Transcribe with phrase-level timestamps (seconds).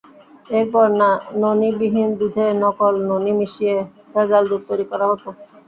[0.51, 0.85] এরপর
[1.41, 3.75] ননিবিহীন দুধে নকল ননি মিশিয়ে
[4.13, 5.29] ভেজাল দুধ তৈরি করা হতো।